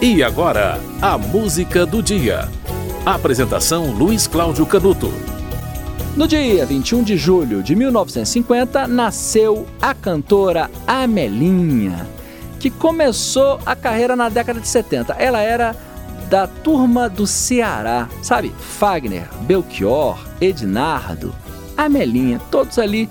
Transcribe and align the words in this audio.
E 0.00 0.22
agora, 0.22 0.80
a 1.02 1.18
música 1.18 1.84
do 1.84 2.00
dia. 2.00 2.48
Apresentação 3.04 3.90
Luiz 3.90 4.28
Cláudio 4.28 4.64
Canuto. 4.64 5.12
No 6.16 6.28
dia 6.28 6.64
21 6.64 7.02
de 7.02 7.16
julho 7.16 7.64
de 7.64 7.74
1950, 7.74 8.86
nasceu 8.86 9.66
a 9.82 9.92
cantora 9.94 10.70
Amelinha, 10.86 12.06
que 12.60 12.70
começou 12.70 13.58
a 13.66 13.74
carreira 13.74 14.14
na 14.14 14.28
década 14.28 14.60
de 14.60 14.68
70. 14.68 15.14
Ela 15.14 15.40
era 15.40 15.74
da 16.30 16.46
turma 16.46 17.08
do 17.08 17.26
Ceará, 17.26 18.08
sabe? 18.22 18.54
Fagner, 18.56 19.28
Belchior, 19.40 20.16
Ednardo, 20.40 21.34
Amelinha, 21.76 22.40
todos 22.52 22.78
ali 22.78 23.10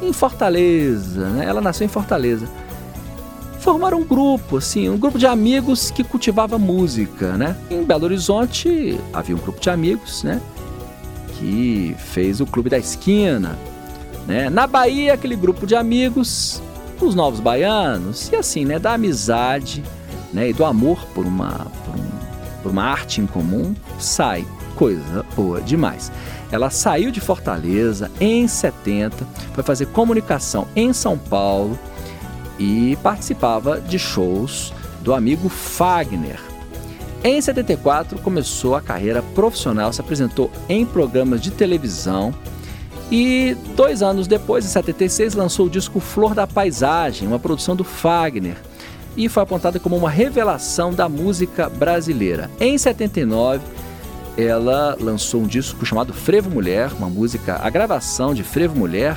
em 0.00 0.14
Fortaleza, 0.14 1.28
né? 1.28 1.44
Ela 1.44 1.60
nasceu 1.60 1.84
em 1.84 1.88
Fortaleza 1.88 2.48
formaram 3.60 3.98
um 4.00 4.04
grupo, 4.04 4.56
assim, 4.56 4.88
um 4.88 4.98
grupo 4.98 5.18
de 5.18 5.26
amigos 5.26 5.90
que 5.90 6.02
cultivava 6.02 6.58
música, 6.58 7.36
né? 7.36 7.56
Em 7.70 7.84
Belo 7.84 8.04
Horizonte 8.04 8.98
havia 9.12 9.36
um 9.36 9.38
grupo 9.38 9.60
de 9.60 9.70
amigos, 9.70 10.22
né? 10.24 10.40
Que 11.38 11.94
fez 11.98 12.40
o 12.40 12.46
Clube 12.46 12.70
da 12.70 12.78
Esquina, 12.78 13.58
né? 14.26 14.50
Na 14.50 14.66
Bahia, 14.66 15.14
aquele 15.14 15.36
grupo 15.36 15.66
de 15.66 15.76
amigos, 15.76 16.62
os 17.00 17.14
novos 17.14 17.40
baianos, 17.40 18.30
e 18.32 18.36
assim, 18.36 18.64
né? 18.64 18.78
Da 18.78 18.94
amizade, 18.94 19.84
né? 20.32 20.48
E 20.48 20.52
do 20.52 20.64
amor 20.64 21.04
por 21.14 21.26
uma, 21.26 21.66
por, 21.84 21.94
um, 21.94 22.62
por 22.62 22.72
uma 22.72 22.84
arte 22.84 23.20
em 23.20 23.26
comum, 23.26 23.74
sai 23.98 24.46
coisa 24.74 25.24
boa 25.36 25.60
demais. 25.60 26.10
Ela 26.50 26.70
saiu 26.70 27.10
de 27.10 27.20
Fortaleza 27.20 28.10
em 28.20 28.48
70, 28.48 29.26
foi 29.52 29.62
fazer 29.62 29.86
comunicação 29.86 30.66
em 30.74 30.92
São 30.92 31.16
Paulo, 31.16 31.78
e 32.60 32.96
participava 33.02 33.80
de 33.80 33.98
shows 33.98 34.72
do 35.00 35.14
amigo 35.14 35.48
Fagner. 35.48 36.38
Em 37.24 37.40
74 37.40 38.18
começou 38.18 38.76
a 38.76 38.82
carreira 38.82 39.22
profissional, 39.22 39.92
se 39.92 40.00
apresentou 40.00 40.50
em 40.68 40.84
programas 40.84 41.40
de 41.40 41.50
televisão 41.50 42.34
e 43.10 43.56
dois 43.74 44.02
anos 44.02 44.26
depois, 44.26 44.64
em 44.64 44.68
76, 44.68 45.34
lançou 45.34 45.66
o 45.66 45.70
disco 45.70 45.98
Flor 45.98 46.34
da 46.34 46.46
Paisagem, 46.46 47.26
uma 47.26 47.38
produção 47.38 47.74
do 47.74 47.82
Fagner, 47.82 48.56
e 49.16 49.28
foi 49.28 49.42
apontada 49.42 49.80
como 49.80 49.96
uma 49.96 50.10
revelação 50.10 50.94
da 50.94 51.08
música 51.08 51.68
brasileira. 51.68 52.48
Em 52.60 52.78
79, 52.78 53.60
ela 54.36 54.96
lançou 55.00 55.42
um 55.42 55.46
disco 55.46 55.84
chamado 55.84 56.12
Frevo 56.12 56.50
Mulher, 56.50 56.92
uma 56.92 57.08
música, 57.08 57.58
a 57.60 57.68
gravação 57.68 58.32
de 58.32 58.44
Frevo 58.44 58.78
Mulher 58.78 59.16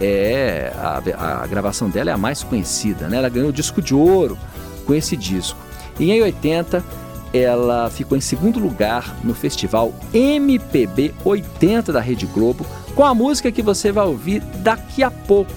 é 0.00 0.72
a, 0.76 1.42
a 1.42 1.46
gravação 1.46 1.88
dela 1.88 2.10
é 2.10 2.12
a 2.12 2.18
mais 2.18 2.42
conhecida, 2.42 3.08
né? 3.08 3.16
Ela 3.16 3.28
ganhou 3.28 3.48
o 3.48 3.52
disco 3.52 3.80
de 3.80 3.94
ouro 3.94 4.38
com 4.86 4.94
esse 4.94 5.16
disco. 5.16 5.58
E 5.98 6.10
em 6.10 6.22
80 6.22 6.84
ela 7.32 7.90
ficou 7.90 8.16
em 8.16 8.20
segundo 8.20 8.58
lugar 8.58 9.16
no 9.22 9.34
festival 9.34 9.92
MPB 10.14 11.12
80 11.24 11.92
da 11.92 12.00
Rede 12.00 12.26
Globo 12.26 12.64
com 12.94 13.04
a 13.04 13.14
música 13.14 13.52
que 13.52 13.62
você 13.62 13.92
vai 13.92 14.06
ouvir 14.06 14.40
daqui 14.58 15.02
a 15.02 15.10
pouco. 15.10 15.52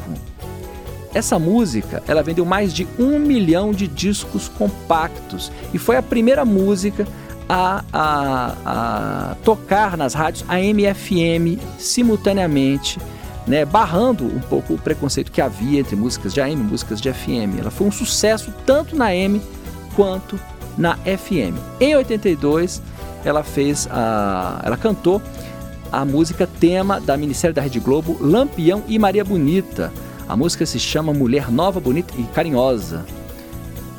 Essa 1.13 1.39
música 1.39 2.03
ela 2.07 2.21
vendeu 2.21 2.45
mais 2.45 2.73
de 2.73 2.87
um 2.97 3.17
milhão 3.19 3.71
de 3.71 3.87
discos 3.87 4.47
compactos 4.47 5.51
e 5.73 5.77
foi 5.77 5.95
a 5.95 6.03
primeira 6.03 6.45
música 6.45 7.07
a, 7.47 7.83
a, 7.91 8.55
a 8.65 9.35
tocar 9.43 9.97
nas 9.97 10.13
rádios 10.13 10.45
AM 10.47 10.83
e 10.83 10.93
FM 10.93 11.59
simultaneamente 11.79 12.99
né, 13.49 13.65
barrando 13.65 14.25
um 14.25 14.39
pouco 14.39 14.75
o 14.75 14.77
preconceito 14.77 15.31
que 15.31 15.41
havia 15.41 15.79
entre 15.79 15.95
músicas 15.95 16.35
de 16.35 16.39
AM 16.39 16.53
e 16.53 16.63
músicas 16.63 17.01
de 17.01 17.11
FM. 17.11 17.57
Ela 17.59 17.71
foi 17.71 17.87
um 17.87 17.91
sucesso 17.91 18.53
tanto 18.63 18.95
na 18.95 19.05
AM 19.05 19.41
quanto 19.95 20.39
na 20.77 20.95
FM. 20.97 21.57
Em 21.81 21.95
82, 21.95 22.79
ela 23.25 23.43
fez 23.43 23.87
a, 23.91 24.61
ela 24.63 24.77
cantou 24.77 25.19
a 25.91 26.05
música 26.05 26.47
tema 26.59 27.01
da 27.01 27.17
minissérie 27.17 27.53
da 27.53 27.63
Rede 27.63 27.79
Globo 27.79 28.15
Lampião 28.21 28.83
e 28.87 28.99
Maria 28.99 29.25
Bonita. 29.25 29.91
A 30.27 30.37
música 30.37 30.63
se 30.63 30.79
chama 30.79 31.11
Mulher 31.11 31.51
Nova, 31.51 31.79
Bonita 31.79 32.13
e 32.19 32.23
Carinhosa, 32.25 33.03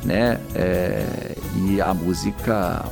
né? 0.05 0.39
É, 0.55 1.35
e 1.67 1.81
a 1.81 1.93
música 1.93 2.85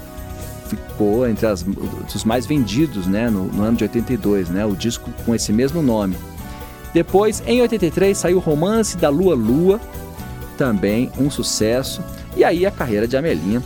ficou 0.67 1.25
entre 1.25 1.47
as, 1.47 1.66
os 2.13 2.25
mais 2.25 2.45
vendidos, 2.45 3.07
né? 3.07 3.29
No, 3.29 3.45
no 3.45 3.63
ano 3.63 3.78
de 3.78 3.85
82, 3.85 4.50
né? 4.50 4.66
O 4.66 4.75
disco 4.75 5.09
com 5.25 5.34
esse 5.34 5.53
mesmo 5.53 5.81
nome. 5.81 6.17
Depois, 6.94 7.44
em 7.45 7.61
83, 7.61 8.17
saiu 8.17 8.38
o 8.38 8.39
Romance 8.39 8.97
da 8.97 9.09
Lua 9.09 9.35
Lua, 9.35 9.79
também 10.57 11.11
um 11.17 11.29
sucesso. 11.29 12.01
E 12.35 12.44
aí 12.44 12.66
a 12.66 12.72
carreira 12.72 13.07
de 13.07 13.16
Amelinha 13.16 13.63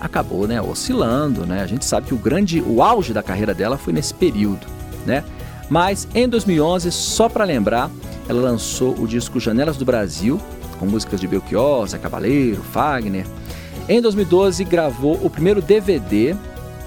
acabou, 0.00 0.46
né, 0.46 0.60
oscilando, 0.60 1.46
né? 1.46 1.62
A 1.62 1.66
gente 1.66 1.84
sabe 1.84 2.08
que 2.08 2.14
o 2.14 2.18
grande, 2.18 2.60
o 2.60 2.82
auge 2.82 3.12
da 3.12 3.22
carreira 3.22 3.54
dela 3.54 3.78
foi 3.78 3.92
nesse 3.92 4.12
período, 4.12 4.66
né? 5.06 5.24
Mas 5.70 6.06
em 6.14 6.28
2011, 6.28 6.92
só 6.92 7.28
para 7.28 7.44
lembrar, 7.44 7.90
ela 8.28 8.42
lançou 8.42 8.94
o 8.98 9.06
disco 9.06 9.40
Janelas 9.40 9.76
do 9.76 9.84
Brasil, 9.84 10.40
com 10.78 10.86
músicas 10.86 11.20
de 11.20 11.26
Belchior, 11.26 11.86
Zé 11.86 11.98
Cabaleiro, 11.98 12.62
Fagner. 12.62 13.26
Em 13.88 14.00
2012, 14.00 14.64
gravou 14.64 15.18
o 15.22 15.30
primeiro 15.30 15.62
DVD 15.62 16.36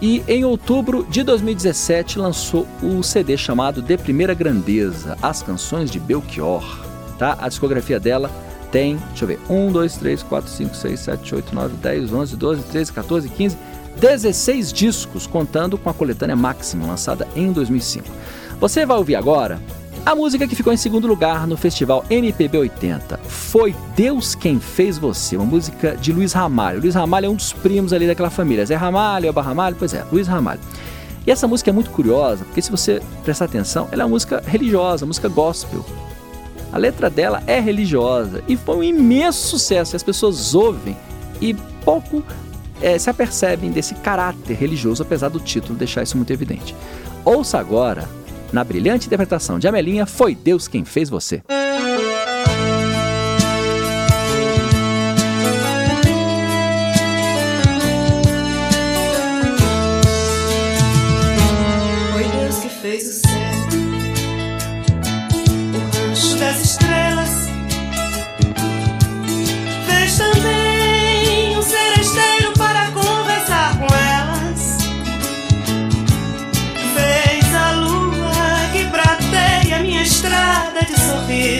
e 0.01 0.23
em 0.27 0.45
outubro 0.45 1.05
de 1.09 1.23
2017 1.23 2.19
lançou 2.19 2.67
o 2.83 3.01
CD 3.01 3.35
chamado 3.35 3.81
De 3.81 3.97
Primeira 3.97 4.33
Grandeza, 4.33 5.17
as 5.21 5.41
canções 5.41 5.89
de 5.89 5.99
Belchior. 5.99 6.85
Tá? 7.17 7.35
A 7.39 7.49
discografia 7.49 7.99
dela 7.99 8.29
tem, 8.71 8.97
deixa 9.09 9.23
eu 9.23 9.27
ver, 9.29 9.39
1, 9.49 9.71
2, 9.71 9.97
3, 9.97 10.23
4, 10.23 10.49
5, 10.49 10.75
6, 10.75 10.99
7, 10.99 11.35
8, 11.35 11.55
9, 11.55 11.77
10, 11.77 12.13
11, 12.13 12.35
12, 12.35 12.63
13, 12.63 12.93
14, 12.93 13.29
15, 13.29 13.57
16 13.99 14.73
discos, 14.73 15.25
contando 15.25 15.77
com 15.77 15.89
a 15.89 15.93
coletânea 15.93 16.35
Máxima, 16.35 16.85
lançada 16.85 17.27
em 17.35 17.51
2005. 17.51 18.07
Você 18.59 18.85
vai 18.85 18.97
ouvir 18.97 19.15
agora 19.15 19.59
a 20.07 20.15
música 20.15 20.47
que 20.47 20.55
ficou 20.55 20.71
em 20.71 20.77
segundo 20.77 21.05
lugar 21.05 21.45
no 21.45 21.57
festival 21.57 22.05
MPB 22.09 22.57
80 22.57 23.19
foi 23.27 23.75
Deus 23.93 24.35
Quem 24.35 24.57
Fez 24.57 24.97
Você, 24.97 25.35
uma 25.35 25.45
música 25.45 25.97
de 25.97 26.13
Luiz 26.13 26.31
Ramalho. 26.31 26.79
Luiz 26.79 26.95
Ramalho 26.95 27.25
é 27.25 27.29
um 27.29 27.35
dos 27.35 27.51
primos 27.51 27.91
ali 27.91 28.07
daquela 28.07 28.29
família. 28.29 28.65
Zé 28.65 28.75
Ramalho, 28.75 29.27
Alba 29.27 29.41
Ramalho, 29.41 29.75
pois 29.77 29.93
é, 29.93 30.05
Luiz 30.09 30.25
Ramalho. 30.25 30.61
E 31.25 31.29
essa 31.29 31.45
música 31.45 31.71
é 31.71 31.73
muito 31.73 31.89
curiosa, 31.89 32.45
porque 32.45 32.61
se 32.61 32.71
você 32.71 33.01
prestar 33.25 33.45
atenção, 33.45 33.89
ela 33.91 34.03
é 34.03 34.05
uma 34.05 34.11
música 34.11 34.41
religiosa, 34.47 35.03
uma 35.03 35.09
música 35.09 35.27
gospel. 35.27 35.85
A 36.71 36.77
letra 36.77 37.09
dela 37.09 37.43
é 37.45 37.59
religiosa 37.59 38.41
e 38.47 38.55
foi 38.55 38.77
um 38.77 38.83
imenso 38.83 39.45
sucesso. 39.45 39.93
As 39.93 40.03
pessoas 40.03 40.55
ouvem 40.55 40.95
e 41.41 41.53
pouco 41.83 42.23
é, 42.81 42.97
se 42.97 43.09
apercebem 43.09 43.71
desse 43.71 43.93
caráter 43.95 44.53
religioso, 44.53 45.03
apesar 45.03 45.27
do 45.27 45.39
título 45.41 45.77
deixar 45.77 46.03
isso 46.03 46.15
muito 46.15 46.31
evidente. 46.31 46.73
Ouça 47.25 47.59
agora 47.59 48.07
na 48.53 48.63
brilhante 48.63 49.07
interpretação 49.07 49.59
de 49.59 49.67
Amelinha, 49.67 50.05
foi 50.05 50.35
Deus 50.35 50.67
quem 50.67 50.85
fez 50.85 51.09
você. 51.09 51.41
Foi 62.13 62.23
Deus 62.39 62.57
que 62.59 62.69
fez 62.69 63.07
o 63.07 63.13
céu, 63.27 63.31
o 65.73 66.07
rancho 66.07 66.37
das 66.37 66.61
estrelas, 66.63 66.86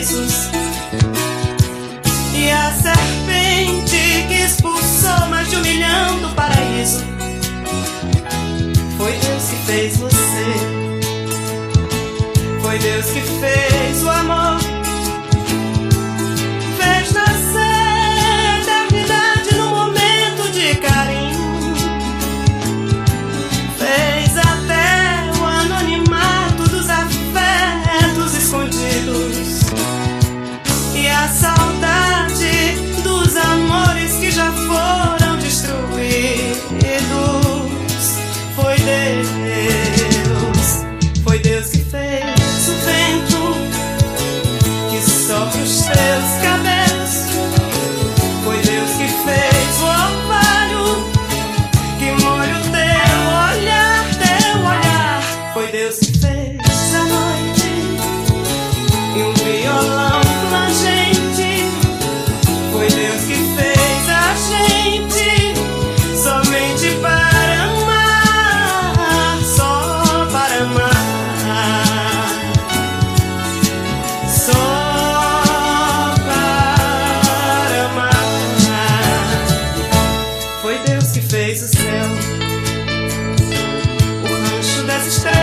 sorrisos. 0.04 0.48
E 2.34 2.50
a 2.50 2.72
serpente 2.72 4.26
que 4.28 4.34
expulsou 4.44 5.26
mais 5.28 5.48
de 5.50 5.56
um 5.56 5.60
milhão 5.60 6.20
do 6.20 6.34
paraíso. 6.34 7.04
Foi 8.96 9.12
Deus 9.12 9.44
que 9.50 9.56
fez 9.66 9.96
você. 9.96 10.46
Foi 12.60 12.78
Deus 12.78 13.06
que 13.06 13.20
fez 13.20 14.02
o 14.04 14.10
amor. 14.10 14.57
as 84.98 85.24
a 85.24 85.37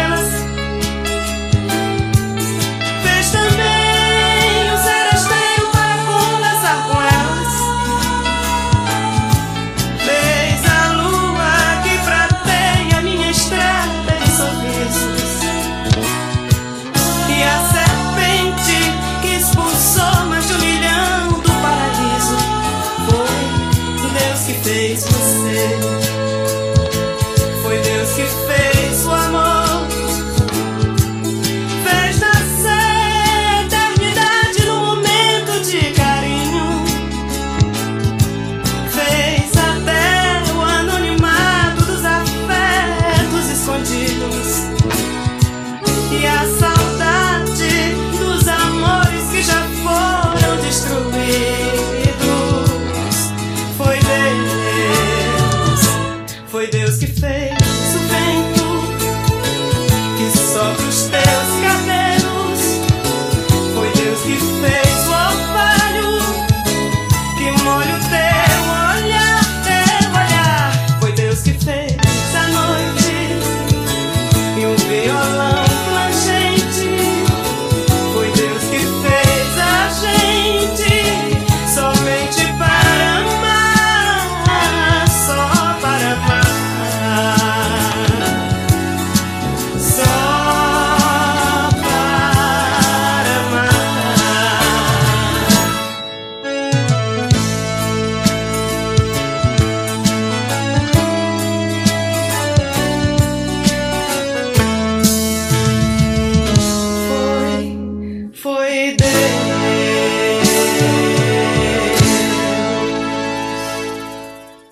Deus 56.67 56.97
que 56.97 57.07
fez. 57.07 57.64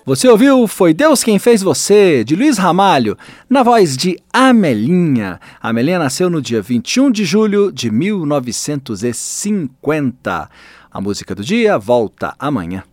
Você 0.06 0.28
ouviu 0.28 0.68
Foi 0.68 0.92
Deus 0.92 1.24
Quem 1.24 1.38
Fez 1.38 1.62
Você, 1.62 2.22
de 2.24 2.36
Luiz 2.36 2.58
Ramalho, 2.58 3.16
na 3.48 3.62
voz 3.62 3.96
de 3.96 4.18
Amelinha. 4.30 5.40
Amelinha 5.62 5.98
nasceu 5.98 6.28
no 6.28 6.42
dia 6.42 6.60
21 6.60 7.10
de 7.10 7.24
julho 7.24 7.72
de 7.72 7.90
1950. 7.90 10.50
A 10.92 11.00
música 11.00 11.34
do 11.34 11.42
dia 11.42 11.78
volta 11.78 12.34
amanhã. 12.38 12.84